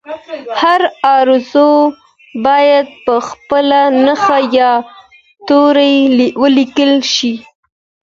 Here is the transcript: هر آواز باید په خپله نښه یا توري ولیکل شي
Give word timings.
هر 0.61 0.81
آواز 1.17 1.49
باید 2.45 2.87
په 3.05 3.15
خپله 3.27 3.81
نښه 4.05 4.39
یا 4.57 4.71
توري 5.47 5.97
ولیکل 6.41 6.93
شي 7.15 7.33